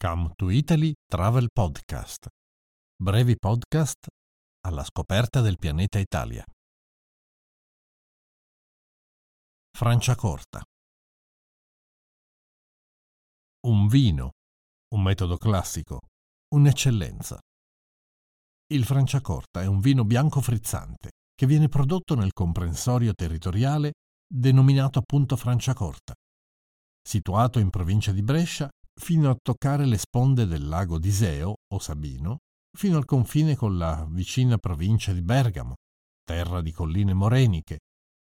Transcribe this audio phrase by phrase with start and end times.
[0.00, 2.28] Come to Italy Travel Podcast.
[2.94, 4.06] Brevi podcast
[4.60, 6.44] alla scoperta del pianeta Italia.
[9.76, 10.62] Franciacorta.
[13.66, 14.30] Un vino,
[14.94, 15.98] un metodo classico,
[16.54, 17.40] un'eccellenza.
[18.72, 23.94] Il Franciacorta è un vino bianco frizzante che viene prodotto nel comprensorio territoriale
[24.32, 26.14] denominato appunto Franciacorta.
[27.02, 32.38] Situato in provincia di Brescia, fino a toccare le sponde del lago d'Iseo o Sabino,
[32.76, 35.76] fino al confine con la vicina provincia di Bergamo,
[36.24, 37.78] terra di colline moreniche,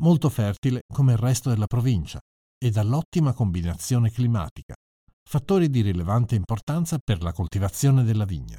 [0.00, 2.18] molto fertile come il resto della provincia
[2.58, 4.74] e dall'ottima combinazione climatica,
[5.28, 8.58] fattori di rilevante importanza per la coltivazione della vigna.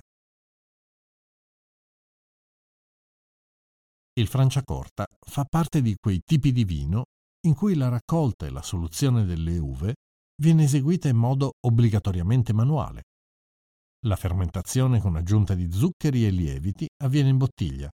[4.13, 7.03] Il Franciacorta fa parte di quei tipi di vino
[7.45, 9.93] in cui la raccolta e la soluzione delle uve
[10.39, 13.03] viene eseguita in modo obbligatoriamente manuale.
[14.05, 17.89] La fermentazione con aggiunta di zuccheri e lieviti avviene in bottiglia,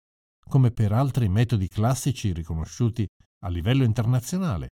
[0.48, 3.06] come per altri metodi classici riconosciuti
[3.44, 4.68] a livello internazionale,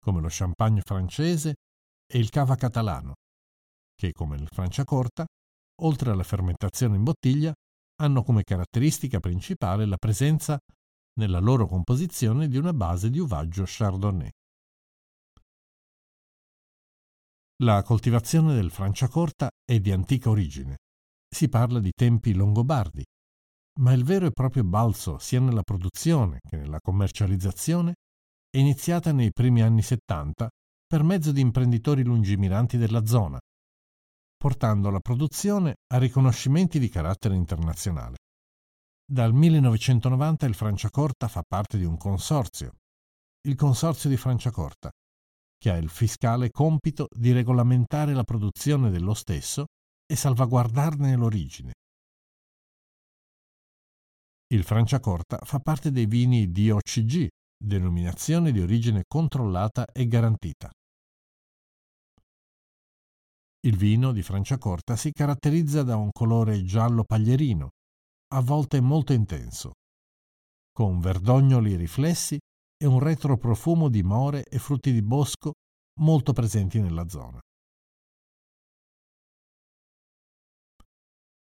[0.00, 1.54] come lo champagne francese
[2.06, 3.14] e il cava catalano,
[3.94, 5.26] che, come il Franciacorta,
[5.82, 7.52] oltre alla fermentazione in bottiglia,
[8.00, 10.58] hanno come caratteristica principale la presenza
[11.18, 14.30] nella loro composizione di una base di uvaggio chardonnay.
[17.62, 20.78] La coltivazione del Franciacorta è di antica origine.
[21.28, 23.04] Si parla di tempi longobardi,
[23.80, 27.92] ma il vero e proprio balzo sia nella produzione che nella commercializzazione
[28.48, 30.48] è iniziata nei primi anni 70
[30.86, 33.38] per mezzo di imprenditori lungimiranti della zona,
[34.38, 38.16] portando la produzione a riconoscimenti di carattere internazionale.
[39.04, 42.72] Dal 1990 il Franciacorta fa parte di un consorzio,
[43.46, 44.90] il Consorzio di Franciacorta,
[45.60, 49.66] che ha il fiscale compito di regolamentare la produzione dello stesso
[50.06, 51.72] e salvaguardarne l'origine.
[54.52, 57.28] Il Franciacorta fa parte dei vini DOCG,
[57.62, 60.70] denominazione di origine controllata e garantita.
[63.60, 67.68] Il vino di Franciacorta si caratterizza da un colore giallo paglierino,
[68.32, 69.72] a volte molto intenso,
[70.72, 72.38] con verdognoli riflessi
[72.82, 75.52] e un retroprofumo di more e frutti di bosco
[76.00, 77.38] molto presenti nella zona.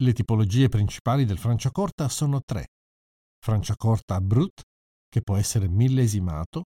[0.02, 2.66] Le tipologie principali del Franciacorta sono tre.
[3.38, 4.60] Franciacorta Brut,
[5.08, 6.64] che può essere millesimato,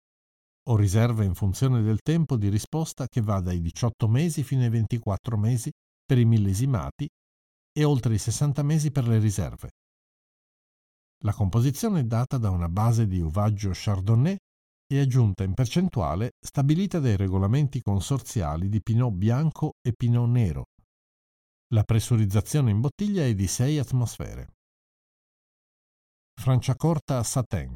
[0.69, 4.71] o riserva in funzione del tempo di risposta che va dai 18 mesi fino ai
[4.71, 5.71] 24 mesi
[6.05, 7.09] per i millesimati
[7.73, 9.71] e oltre i 60 mesi per le riserve.
[11.25, 14.37] La composizione è data da una base di uvaggio Chardonnay
[14.91, 20.65] e aggiunta in percentuale stabilita dai regolamenti consorziali di Pinot bianco e Pinot nero.
[21.75, 24.54] La pressurizzazione in bottiglia è di 6 atmosfere.
[26.41, 27.75] Franciacorta Satin,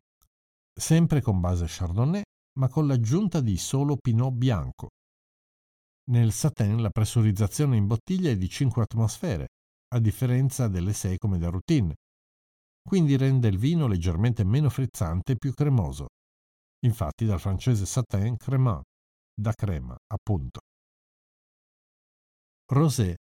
[0.74, 2.22] sempre con base Chardonnay,
[2.58, 4.88] ma con l'aggiunta di solo Pinot bianco.
[6.10, 9.48] Nel Satin la pressurizzazione in bottiglia è di 5 atmosfere,
[9.94, 11.94] a differenza delle 6 come da routine,
[12.82, 16.06] quindi rende il vino leggermente meno frizzante e più cremoso.
[16.84, 18.82] Infatti dal francese satin cremant,
[19.32, 20.60] da crema, appunto.
[22.72, 23.16] Rosé,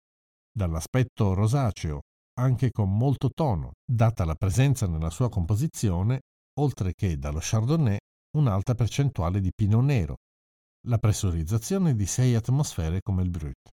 [0.50, 2.00] dall'aspetto rosaceo,
[2.38, 6.20] anche con molto tono, data la presenza nella sua composizione,
[6.58, 7.98] oltre che dallo chardonnay,
[8.36, 10.16] un'alta percentuale di pinot nero,
[10.86, 13.68] la pressurizzazione di 6 atmosfere come il brut.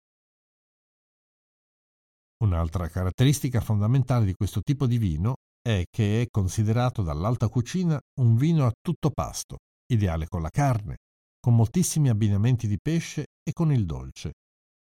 [2.43, 8.35] Un'altra caratteristica fondamentale di questo tipo di vino è che è considerato dall'alta cucina un
[8.35, 9.57] vino a tutto pasto,
[9.87, 10.97] ideale con la carne,
[11.39, 14.33] con moltissimi abbinamenti di pesce e con il dolce,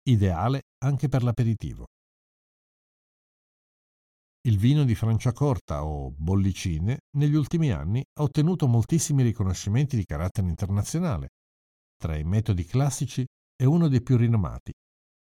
[0.09, 1.87] ideale anche per l'aperitivo.
[4.47, 10.49] Il vino di Franciacorta o bollicine negli ultimi anni ha ottenuto moltissimi riconoscimenti di carattere
[10.49, 11.29] internazionale.
[11.97, 14.73] Tra i metodi classici è uno dei più rinomati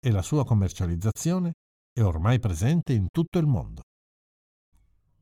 [0.04, 1.52] e la sua commercializzazione
[1.92, 3.82] è ormai presente in tutto il mondo.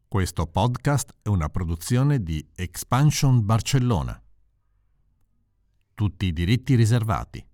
[0.09, 4.19] Questo podcast è una produzione di Expansion Barcellona
[6.00, 7.44] tutti i diritti riservati.